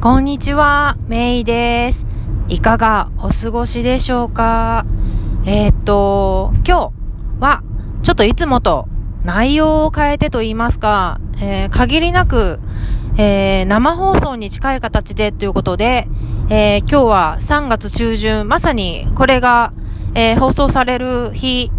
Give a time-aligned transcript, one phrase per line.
[0.00, 2.06] こんにちは、メイです。
[2.48, 4.86] いかがお過ごしでしょうか？
[5.44, 6.92] えー、っと、今日
[7.40, 7.64] は、
[8.04, 8.86] ちょっといつもと
[9.24, 12.60] 内容を変えてと言いますか、えー、限りなく、
[13.16, 16.06] えー、生放送に近い形でということで、
[16.48, 19.72] え、今日は3月中旬、まさにこれが、
[20.14, 21.72] え、放送される日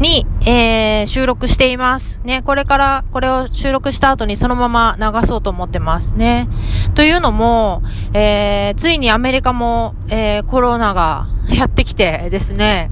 [0.00, 2.22] に、えー、収録しています。
[2.24, 6.48] ね、これからこれを収録した後にそのまま流そうと思ってますね。
[6.94, 7.82] というのも、
[8.14, 12.90] えー、ついにアメリカも、えー、コロナがやってきてですね、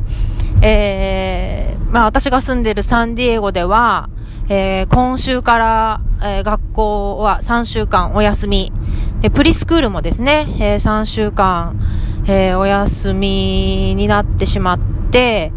[0.61, 4.11] えー、まあ私が住んでるサンディエゴでは、
[4.51, 8.73] えー、今週から、えー、学校は3週間お休み。
[9.21, 11.81] で、プリスクールもですね、えー、3週間、
[12.27, 14.79] えー、お休みになってしまっ
[15.11, 15.53] て、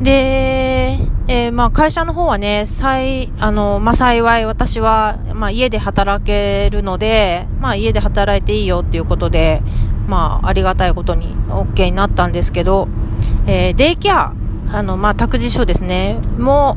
[0.00, 0.98] で、
[1.28, 9.62] えー、まあ会社の方はね、幸、あの、まあ幸い私は、まあ家で働けるので、まあ家で働いていいよっていうことで、
[10.08, 12.88] まあありがたいことに OK になったんですけど、
[13.46, 14.34] えー、デイケア、
[14.72, 16.76] あの、まあ託児所ですね、も、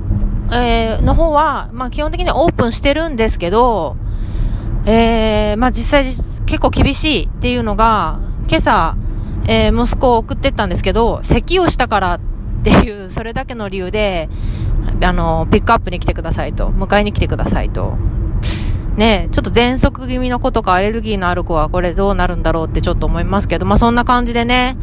[0.51, 3.97] えー、の方は、まあ基本的にオープンしてるんですけど、
[4.85, 6.05] えー、まあ実際
[6.45, 8.95] 結構厳しいっていうのが、今朝、
[9.47, 12.19] えー、息子を送ってったんですけど、咳をしたから
[12.59, 14.29] っていう、それだけの理由で、
[15.03, 17.95] あの、ピックアップに来てくださいと、迎えに来てくださいと。
[18.97, 24.75] ねちょっと喘息気味の子とかアレルギーのある子はこれどうなるんだろうってちょっと思いますけど、まあそんな感じでね、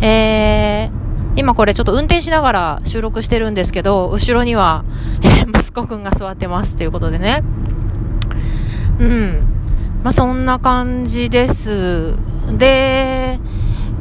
[0.00, 4.84] えー、今これちょっと運転しながら収録してるんですけど、後ろには、
[5.22, 7.42] え、息子くんが座ってますということでね。
[8.98, 9.48] うん。
[10.02, 12.14] まあそんな感じです。
[12.58, 13.38] で、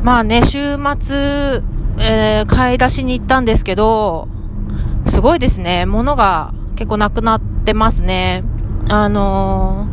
[0.03, 1.61] まあね、週末、
[2.03, 4.27] えー、買い出しに行ったんですけど、
[5.05, 5.85] すごいですね。
[5.85, 8.43] 物が結構なくなってますね。
[8.89, 9.87] あの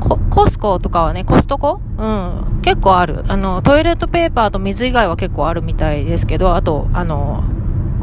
[0.00, 1.80] ー、コ、スコとかはね、コストコ？
[1.98, 2.60] うん。
[2.62, 3.24] 結構ある。
[3.28, 7.42] あの、トイレットペーパーと水以外は結構あるみたいですけど、あと、あの、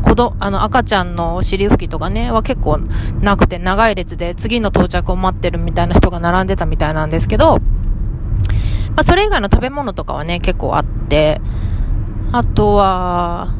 [0.03, 2.79] 子供、あの、赤ちゃんのお尻拭きとかね、は結構
[3.21, 7.61] なくて長い列で次の到着を待ってるみたいな人が並んでたみたいなんですけど、ま
[8.97, 11.41] あ、それ以外の食べ物とかはね、結構あって、
[12.35, 13.53] あとは、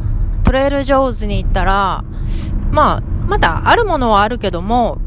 [0.43, 2.03] トレイル上手に行ったら、
[2.71, 4.97] まあ、まだあるものはあるけども、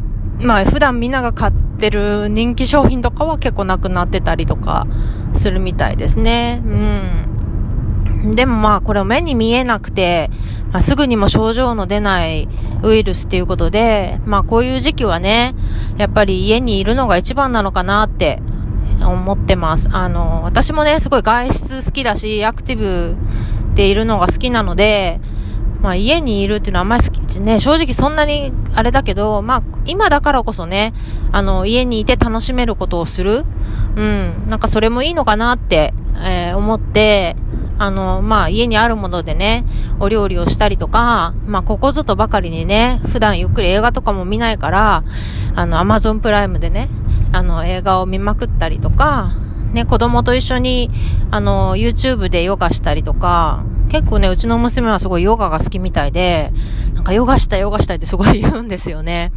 [0.41, 4.87] まあ普段みんなが買ってる人気商品とかは結構なくなってたりとか
[5.35, 6.63] するみたいですね。
[6.65, 8.31] うん。
[8.31, 10.31] でもまあこれを目に見えなくて、
[10.73, 12.49] まあ、すぐにも症状の出ない
[12.83, 15.53] ウイルスっていうことで、まあこういう時期はね、
[15.99, 18.41] やっぱり家にいるのが一番なのかなって
[19.01, 19.91] 思ってます。
[19.93, 23.17] あの、私もね、すごい外出好きだし、アクティブ
[23.79, 25.21] でいるのが好きなので、
[25.81, 30.93] まあ家にいるっていうのはあんまり好き、ね、正直そんなにあれだけど、まあ今だからこそね、
[31.31, 33.45] あの家にいて楽しめることをする。
[33.95, 37.37] うん、なんかそれもいいのかなって、えー、思って、
[37.79, 39.65] あの、まあ家にあるものでね、
[40.01, 45.05] お料理をしたりとか、まあここぞとばかりにね、普段ゆっくり映画とかも見ないから、
[45.55, 46.89] あの、アマゾンプライムでね、
[47.31, 49.37] あの、映画を見まくったりとか、
[49.73, 50.91] ね、子供と一緒に、
[51.31, 56.53] あの、YouTube でヨガしたりとか、結構ね、うちの娘はすごいヨガが好きみたいで、
[56.95, 59.33] なんかヨガしたいヨガしたいってすごい言うんですよね。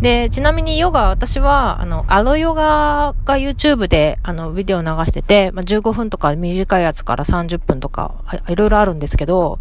[0.00, 9.58] で、ちなみにヨガ、私は、あの、アロヨガが YouTube で、あの、ビデオ流してて、まあ、15分とか短いやつから30分とか、いろいろあるんですけど、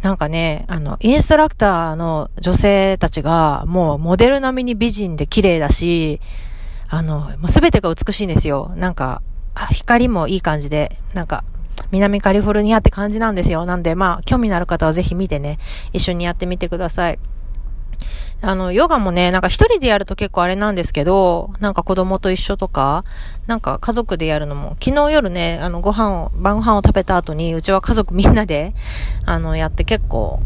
[0.00, 6.20] なんかね、あの、インストラクターの女性たちが、もうモデル並みに美人で綺麗だし、
[6.88, 8.72] あの、もうすべてが美しいんですよ。
[8.76, 9.22] なんか、
[9.54, 11.44] あ光もいい感じで、なんか、
[11.90, 13.66] 南カリフォルニアって感じなんですよ。
[13.66, 15.58] なんで、まあ、興味のある方はぜひ見てね、
[15.92, 17.18] 一緒にやってみてください。
[18.42, 23.04] あの、ヨガもね、なんか一人でやると結構あれなんですけど、なんか子供と一緒とか、
[23.46, 28.74] なんか家族でやるのも、昨日夜ね、あの、ご飯を、晩ご飯を食べた後に、うちは家族みんなで、
[29.24, 30.40] あの、やって結構、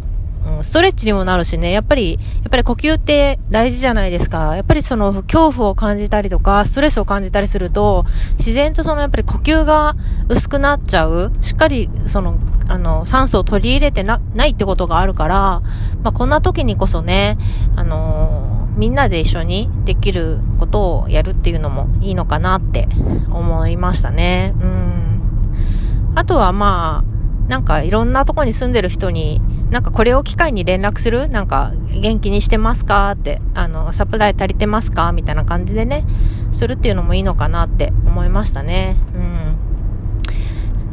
[0.56, 2.18] うん、ストレッチにもなるしね、やっぱり、や
[2.48, 4.56] っぱり呼吸って大事じゃないですか。
[4.56, 8.04] やっぱりその恐怖を感じたりとか、ストレスを感じたりすると、
[8.38, 9.96] 自然とそのやっぱり呼吸が
[10.28, 11.32] 薄くなっちゃう。
[11.40, 12.38] しっかりその、
[12.68, 15.62] あの、酸素を取り入れてな、ないってことがあるから、
[16.02, 17.38] まあ、こんな時にこそね、
[17.76, 22.88] あのー、みんなで一緒にできることをやるっていうのもいいのかなって
[23.30, 24.54] 思いましたね。
[24.60, 26.12] うん。
[26.14, 27.18] あとはまあ、
[27.48, 29.40] なんかいろんなとこに住んでる人に
[29.70, 31.28] なんかこれを機会に連絡する？
[31.28, 33.10] なんか元気にしてますか？
[33.10, 35.12] って、あの、サプライ足りてますか？
[35.12, 36.04] みたいな感じでね、
[36.52, 38.96] するっていうのもいいのかなって思いましたね。
[39.14, 39.38] うん。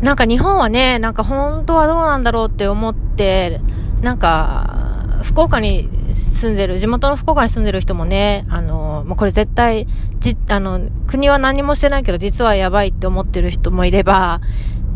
[0.01, 3.61] なんか日本はね、なんか本当はどうなんだろうって思って、
[4.01, 9.85] なんか、福岡に住んでる、地元の福岡に住んでる人もね、あの、もうこれ絶対、
[10.19, 14.39] じ、あの、国は何もしてないけど実はやばいって思ってる人もいれば、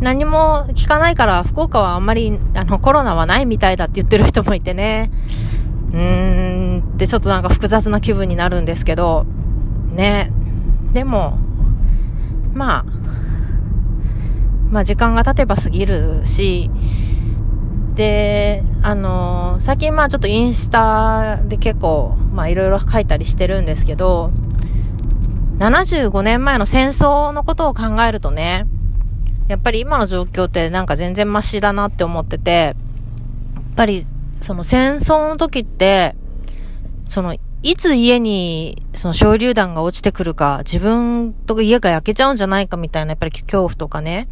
[0.00, 5.10] 何も聞かないから福岡はあんまり、あの、コロナはないみたいだって言ってる人もいてね。
[5.92, 9.26] うーんってちょっとなんか複雑な気分になるんですけど、
[9.92, 10.32] ね。
[10.92, 11.38] でも、
[12.54, 12.84] まあ、
[14.70, 16.70] まあ時間が経てば過ぎるし、
[17.94, 24.30] で、あのー、最近まあちょっとインスタで結構、まあいろいろ書いたりしてるんですけど、
[25.58, 28.66] 75年前の戦争のことを考えるとね、
[29.48, 32.74] やっぱり今の状況ってなんか全然マシだなって思ってて、やっ
[33.76, 34.06] ぱり
[34.40, 36.14] その戦争の時って、
[37.08, 44.28] そのいつ家にその小榴弾が落ちてくるか、自分と家が焼けちゃうんじゃないかみたいなやっぱり恐怖とかね、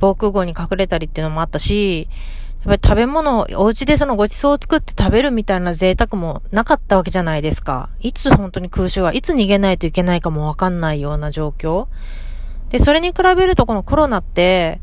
[0.00, 2.08] 防空壕に隠れたりっていうのもあったし、
[2.68, 7.88] やっぱり食べ物、お家でそのご馳走を作って食べるみたいな贅沢もなかったわけじゃないですか。
[8.00, 11.86] いつ本当に空襲が、いつ逃げないといけないかもわかんないような状況。
[12.68, 14.80] で、それに比べるとこのコロナって、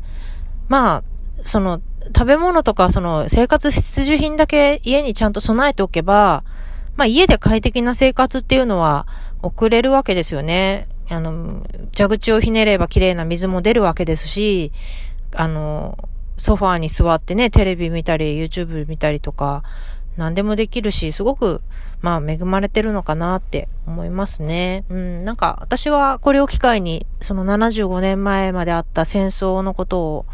[0.68, 1.02] まあ、
[1.42, 6.42] その、食べ物とかその生活必需品だけ家にちゃんと備えておけば、
[6.96, 9.06] まあ家で快適な生活っていうのは
[9.42, 10.88] 送れるわけですよね。
[11.08, 11.64] あの、
[11.96, 14.72] 蛇口をひねれば綺麗な水も出るわけですし、
[15.34, 15.98] あの、
[16.36, 19.62] ソファーに座ってね、テレビ見たり、YouTube 見たりとか、
[20.16, 21.62] 何でもできるし、すごく、
[22.00, 24.84] まあ、恵まれてるのかなって思いますね。
[24.88, 30.26] うん、なんか、私はこれを機会に、その75年前まであった戦争のことを、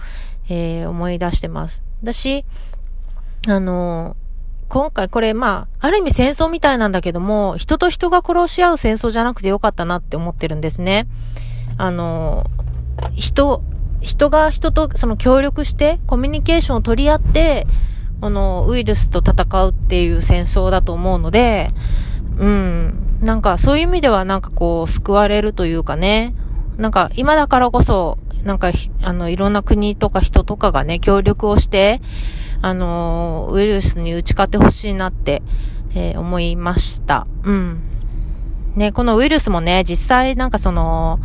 [0.49, 1.85] えー、思い出してます。
[2.03, 2.45] だし、
[3.49, 4.17] あの、
[4.69, 11.07] 今回これ、まあ、ある意味戦争みたいなんだけども、人と人が殺し合う戦争じゃなくてよかったなって思ってるんですね。
[11.77, 12.47] あの、
[13.15, 13.63] 人、
[14.03, 17.67] 人が人とその協力してコミュニケーションを取り合って、
[18.21, 21.71] このウイルスと戦うっていう戦争だと思うので、
[22.39, 26.35] うん、なんかそういう意味ではなんかこう救われるというかね、
[26.77, 28.73] なんか今だからこそ、なんか
[29.03, 32.01] あのいろんな国とか人とかがね、協力をして、
[32.61, 35.43] あのウイルスに打ち勝ってほしいなって、
[35.95, 37.27] えー、思いました。
[37.45, 37.81] うん。
[38.77, 41.19] ね、このウイルスもね、実際なんかその、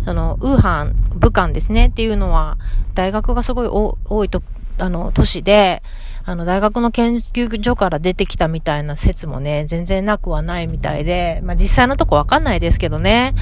[0.00, 2.58] その、ウーハン、武漢ですねっていうのは、
[2.94, 4.42] 大学がすごい多いと、
[4.78, 5.82] あの、都市で、
[6.24, 13.34] あの、大学の研究所から出てきたみたいな説もね、全然なくはないみたいで、まあ、実際のとこわかんないですけどね。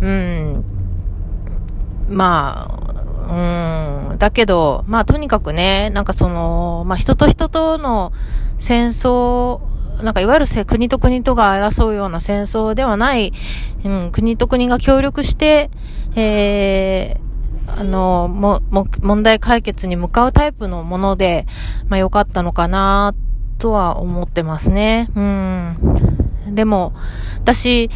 [0.00, 0.64] うん。
[2.08, 2.68] ま
[3.28, 4.18] あ、うん。
[4.18, 8.12] だけど、まあ、とにかくね、なんかその、まあ、人と人との
[8.58, 9.60] 戦争
[10.02, 13.32] なんかいわゆる国と国とが争うような戦争ではない、
[13.84, 15.70] うん、国と国が協力して、
[16.16, 21.46] えー、あの、も、も、問題解決に向かうタイプのもので、
[21.88, 23.14] まあ良かったのかな、
[23.58, 25.10] とは思ってますね。
[25.14, 25.76] うん。
[26.54, 26.92] でも、
[27.36, 27.90] 私、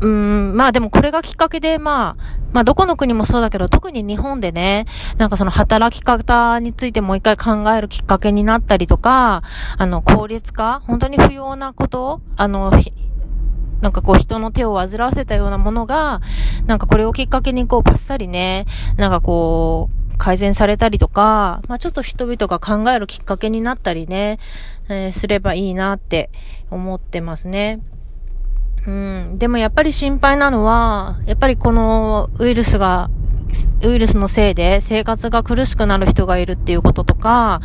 [0.00, 4.86] うん、まあでもこれがきっかけで、まあ、まあどこの国もそうだけど、特に日本でね、
[5.16, 9.42] なんかその働き方についてもう一回考えるきっかけになったりとか、
[9.76, 12.72] あの、効率化本当に不要なことあの、
[13.80, 16.20] なんかこう人の手を煩わせたようなものが、
[16.66, 18.66] なんかこれをきっかけにこうパッサリね、
[18.96, 24.38] なんかこう、改善されたりとか、まあちょっと人々が考えるきっかけになったりね、
[24.88, 26.30] えー、すればいいなって
[26.70, 27.80] 思ってますね。
[28.86, 29.38] うん。
[29.38, 33.10] でもやっぱり心配なのは、やっぱりこのウイルスが、
[33.82, 37.60] ウイルスのせいで生活が苦しくなる人がいるっていうこととか、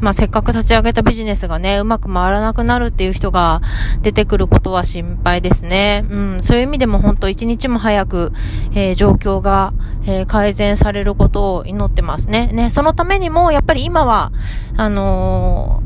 [0.00, 3.60] まあせっかく立ち上げたビジネスがね、うまく回らなくなるっていう人が
[4.02, 6.04] 出てくることは心配ですね。
[6.10, 6.42] うん。
[6.42, 8.32] そういう意味でも本当一日も早く、
[8.74, 9.72] えー、状況が、
[10.06, 12.48] えー、改善されることを祈ってますね。
[12.48, 14.32] ね、そのためにもやっぱり今は、
[14.76, 15.82] あの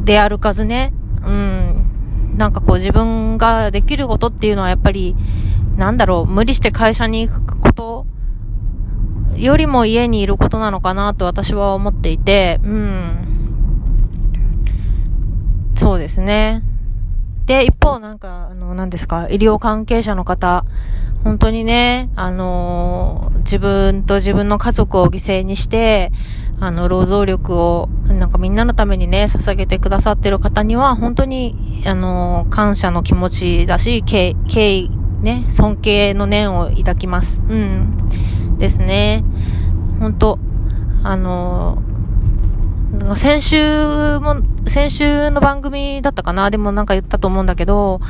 [0.00, 0.92] ー、出歩かずね、
[1.24, 1.88] うん、
[2.36, 5.16] なんかこう自分ができることっていうのはやっぱり、
[5.76, 7.77] なんだろう、無理して会社に行くこと
[9.38, 13.28] よりも家にいることなのかなと私は思っていて、うん。
[15.76, 16.62] そうですね。
[17.46, 20.64] で、一方なんか、あの、何ですか、医療関係者の方、
[21.24, 26.12] 本当にね、あの、自分と自分の家族を犠牲にして、
[26.60, 34.88] あの、労働力を、なんかみんなのためにね、捧げてくださってる方には、本当に、あの、感謝の気持ちだし、敬、敬
[35.22, 37.42] ね、尊敬の念を抱きます。
[37.48, 38.08] うん。
[38.58, 39.24] ですね。
[40.00, 40.38] 本当
[41.02, 41.82] あの、
[43.16, 44.36] 先週も、
[44.66, 48.00] 先週の番組だったかなでもなんか言ったと思うんだけど、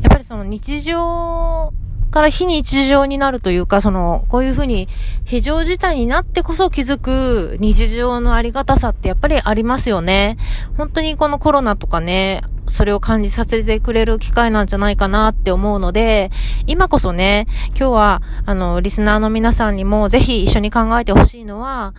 [0.00, 1.72] やっぱりその日常
[2.16, 4.88] から非日常になるというか、その、こういうふうに
[5.26, 10.38] 非常事態になってこそ気づく日常のありがたさってやっぱりありますよね。
[10.78, 16.30] 本当にこのコロナとかね、それを感じさせてくれる機会なんじゃないかなって思うので、
[16.66, 17.46] 今こそね、
[17.78, 21.92] 今日は、あの、リスナーの皆さんにもぜひ一緒に考えてほしいのは、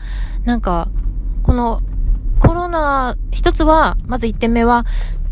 [0.46, 0.88] なんか、
[1.44, 1.84] この
[2.40, 4.84] コロナ、一つは、まず一点目は、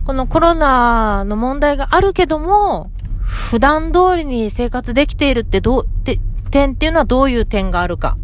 [0.05, 2.91] このコロナの問題があるけども、
[3.25, 6.19] 普段通りに生活できているってどう、て、
[6.51, 8.17] 点っていうのはどういう点があるか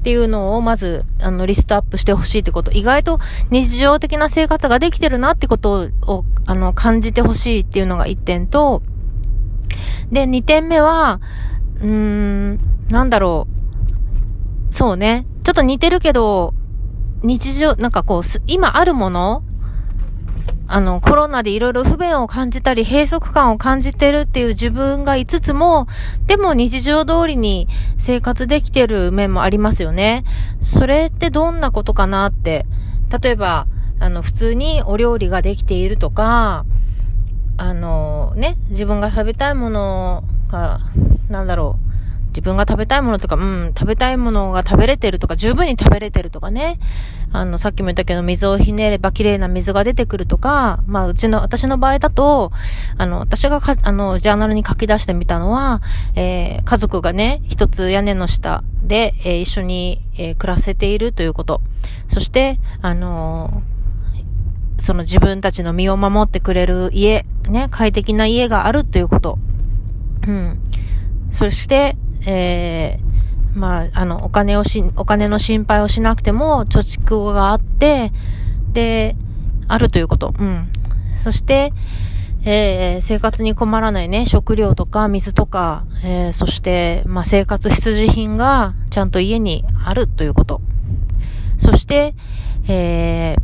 [0.00, 2.70] っていうのをまず、あの、リストアップしてほしいってこと。
[2.72, 3.18] 意外と
[3.50, 8.82] 日常的な生活ができてるなってことを、あの、感じてほしいっていうのが一点と、
[10.10, 11.20] で、二点目は、
[11.80, 12.58] うーん、
[12.90, 13.46] なんだろ
[14.70, 14.74] う。
[14.74, 15.26] そうね。
[15.44, 16.54] ちょっと似てるけど、
[17.22, 19.42] 日常、なんかこう、今あるもの
[20.68, 25.86] あの、コロナでいろいろ不便を感じたり、閉塞感を感じてるっていう自分がいつつも、
[26.26, 30.24] でも日常通りに生活できてる面もありますよね。
[30.60, 32.64] それってどんなことかなって。
[33.22, 33.66] 例えば、
[34.00, 36.64] あの、普通にお料理ができているとか、
[37.58, 40.80] あの、ね、自分が食べたいものが、
[41.28, 41.81] なんだろう、
[42.32, 46.78] 自分が食べたいものとか、うん、食べたいものが食べれてるとか、十分に食べれてるとかね。
[47.30, 52.50] あの、さっきも言ったけど、水をひねれば綺麗な水が出てくるとか、まあ、うちの、私の場合だと、
[52.98, 55.80] あの、私がか、あの、ジャーナルに書き出してみたのは、
[56.14, 61.60] えー、家族がね、一つ屋根の下で、えー、一緒に、えー、暮らせているということ。
[62.08, 63.62] そして、あの
[64.78, 69.38] その自分たちの身を守ってくれる家、ね、快適な家があるということ。
[70.26, 70.58] うん。
[71.30, 78.12] そして、えー、まあ、あの、お金をし、お金の心配をしなくても、貯蓄があって、
[78.72, 79.16] で、
[79.68, 80.32] あるということ。
[80.38, 80.68] うん。
[81.14, 81.72] そして、
[82.44, 90.60] えー、生活に困らないね、食料とか水とか、えー、そして、まあ、生活必需品がちゃんと家にあるということ。
[91.58, 92.14] そして、
[92.66, 93.42] えー、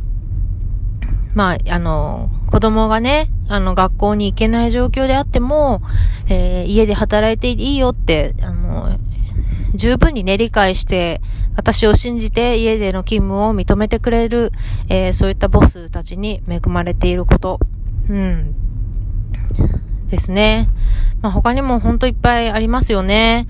[1.33, 5.83] まあ、あの、子供がね、あの、学校に行けない状況であっても、
[6.27, 8.97] えー、家で働いていいよって、あの、
[9.75, 11.21] 十分にね、理解して、
[11.55, 14.51] 私を信じて家での勤務を認めてくれる、
[14.87, 17.59] えー、そういったボスたちに恵まれていること。
[18.09, 18.55] うん。
[20.07, 20.69] ですね。
[21.21, 23.47] まあ、他にもほんといっぱいありますよね。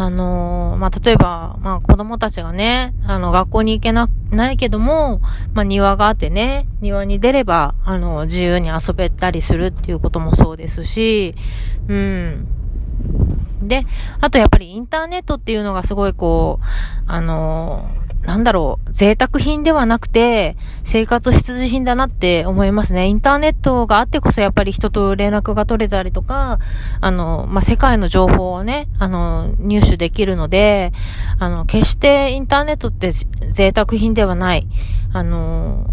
[0.00, 5.20] あのー、まあ、例えば、まあ、子供たちがね、あの、学校に行けな、ないけども、
[5.54, 11.34] まあ、庭があってね、庭に出れば、あの、自由に遊べたりするっていうこともそうですし、
[11.88, 12.46] うん。
[13.62, 13.84] で、
[14.20, 16.64] あとやっぱりインターネットっていうのがすごいこう、
[17.06, 23.06] あのーなんだろう、贅沢品ではなくて、生活必需品だなって思いますね。
[23.06, 26.58] インターネットがあってこそやっぱり人と連絡が取れたりとか、
[27.00, 30.92] あの、まあ、世界の情報をね、あの、入手できるので、
[31.38, 34.66] あの、決してインターネットって贅沢品ではない。
[35.14, 35.86] あの、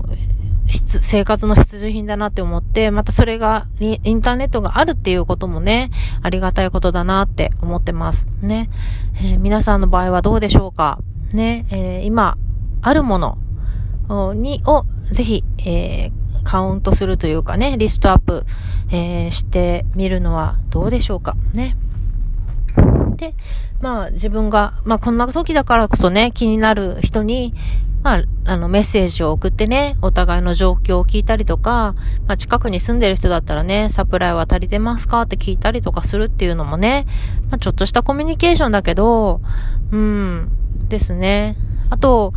[1.01, 5.89] 生活の必需品だなって思って、またそれが、インターネットがあるっていうこともね、
[6.21, 8.27] ありがたいことだなって思ってます。
[8.41, 8.69] ね。
[9.17, 10.99] えー、皆さんの場合はどうでしょうか？
[11.33, 12.37] ね、えー、今、
[12.81, 16.11] あるものに、を、ぜひ、えー、
[16.43, 18.45] カウントするというかね、リストアップ、
[18.91, 21.35] えー、してみるのはどうでしょうか？
[21.53, 21.75] ね。
[23.15, 23.33] で、
[23.81, 27.53] まあ自分が、まあこんな時だからこそね、気になる人に、
[28.03, 31.95] まあ、あのメッセージを送ってね、お互いの状況を聞いたりとか、
[32.27, 35.21] まあ近くに住んでる人だったらね、サプライは足りてますか？
[35.21, 37.05] って聞いたりとかするっていうのもね、
[37.49, 39.41] まあちょっとしたコミュニケーションだけど、
[39.91, 40.51] うん、
[40.87, 41.55] ですね。
[41.89, 42.33] あと、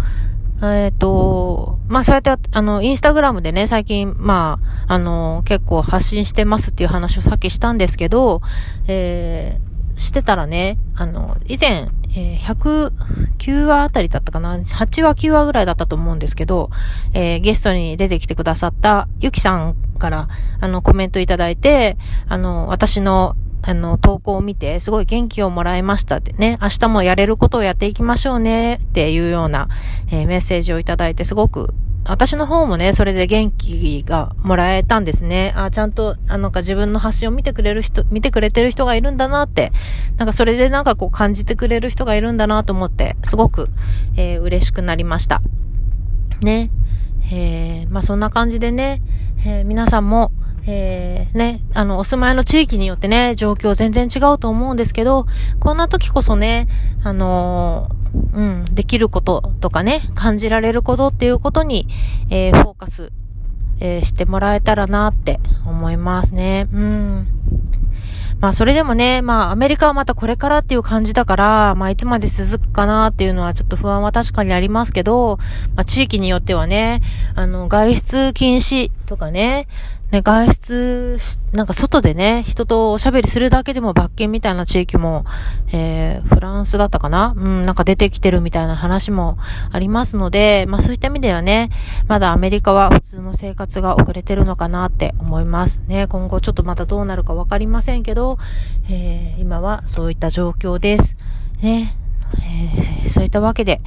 [0.60, 8.40] えっ、ー、と、まあ、そうやって、あの、インスタグラムでね、最近、まあ、あの、結構発信してますっていう話をさっきしたんですけど、
[8.88, 16.70] えー、してたらね、あの、以前、えー、109話あたりだったかな ?8 話9話ぐらいだったと思うんですけど、
[17.12, 20.28] えー、ゲストに出てきてくださったゆきさんから、
[20.60, 21.96] あの、コメントいただいて、
[22.28, 29.68] あの、私のあの、投稿を見て、すごい元気をもらいましたってね、明日もやれることをやっていきましょうねっていうような、
[30.10, 31.74] えー、メッセージをいただいて、すごく、
[32.08, 35.52] 私の方もね、それで元気がもらえたんですね。
[35.54, 39.72] あ、ちゃんと、あなんか自分の発信を見てくれる人、見てくれてる人がいるんだなって、
[40.16, 43.68] なんかそれでなんかこう感じてくれる人がいるんだなと思って、すごく、
[44.16, 45.42] えー、嬉しくなりました。
[46.40, 46.70] ね。
[47.30, 49.02] えー、まあそんな感じでね、
[49.44, 50.32] えー、皆さんも、
[50.70, 55.24] えー、ね、あの、お住まいの地域によってね、状況全然違うと思うんですけど、
[55.60, 56.68] こんな時こそね、
[57.02, 61.88] あのー、うん、できることとかね、感じられることっていうことに、
[62.28, 63.12] えー、フォーカス、
[63.80, 66.68] えー、してもらえたらなって思いますね。
[66.70, 67.28] うん。
[68.40, 75.38] まあそれでもね、まあアメリカはまたこれからっていう感じだから、まあいつまで続くかなっていうのはちょっと不安は確かにありますけど、
[75.74, 77.00] まあ地域によってはね、
[77.34, 79.66] あの外出禁止とかね、
[80.10, 81.18] ね、外出、
[81.52, 85.24] なんか外でね、人とおしゃべりするだけでも罰金みたいな地域も、
[85.70, 87.34] えー、フランスだったかな？
[87.36, 89.36] うん、なんか出てきてるみたいな話も
[89.70, 91.68] ありますので、まあそういった意味ではね、
[92.06, 96.06] まだアメリカは普通の生活が遅れてるのかなって思いますね。
[96.06, 98.38] 今後ちょっとまたどうなるかわかりませんけど、
[98.88, 101.16] えー、今はそういった状況です。
[101.60, 101.96] ね。
[102.42, 103.80] えー、そういったわけで、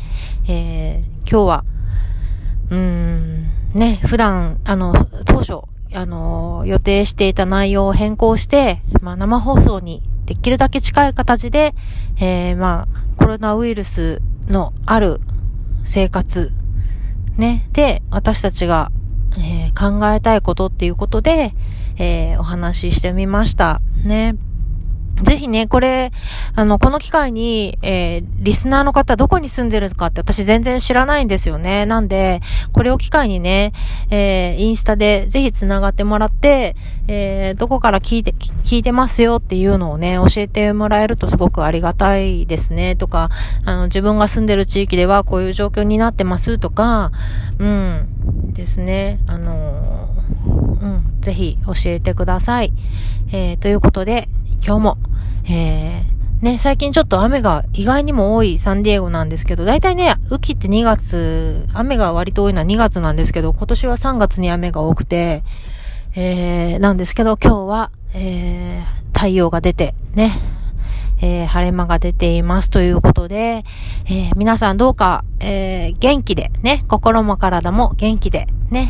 [0.47, 1.63] えー、今日は、
[2.69, 4.93] うーん、ね、普段、あの、
[5.25, 5.61] 当初、
[5.93, 11.73] あの、予定していた内容を変更して、まあ、生放送にできるだけ近い形で、
[12.19, 15.19] えー、まあ、コロナウイルスのある
[15.83, 16.51] 生活、
[17.37, 18.91] ね、で、私たちが、
[19.37, 21.53] えー、考えたいことっていうことで、
[21.97, 23.81] えー、お話ししてみました。
[24.03, 24.35] ね。
[25.21, 26.11] ぜひね、これ、
[26.55, 31.85] あの、この機会に、えー、リスナーの方どこに住んでるかって私全然知らないんですよね。
[31.85, 32.41] なんで、
[32.73, 33.73] これを機会にね、
[34.09, 36.75] えー、インスタでぜひ繋がってもらって、
[37.07, 42.95] えー、どこから聞いて、聞いてますよっていうのをね、教えてもらえるとすごくありがたいですね。
[42.95, 43.29] とか、
[43.65, 47.11] あの、自分が住んでる地域ではこういう状況になってますとか、
[47.59, 49.19] うん、ですね。
[49.27, 50.09] あの
[50.81, 52.73] うん、ぜひ教えてください。
[53.31, 54.27] えー、ということで、
[54.63, 54.97] 今日も、
[55.49, 65.43] えー、ね、最近ちょっと雨が意外にも多いサンディエゴなんですけど、大体ね、雨季って2月、雨が割と多いのは2月なんですけど、今年は3月に雨が多くて、
[66.15, 70.31] えー、なんですけど、今日は、えー、太陽が出て、ね、
[71.21, 73.63] えー、晴れ間が出ていますということで、
[74.05, 78.89] えー、皆さんどうか、えー、元気でね、心も体も元気でね、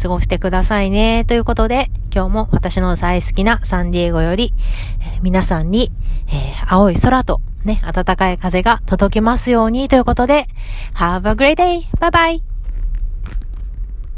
[0.00, 1.24] 過ごしてくださいね。
[1.26, 4.52] ということで、今日も私の大好きなサンディエゴより、
[5.00, 5.92] え皆さんに、
[6.32, 10.46] え青い空とね、暖かい風が届きますようにということで、
[10.94, 11.82] Have a great day!
[12.00, 12.47] Bye bye!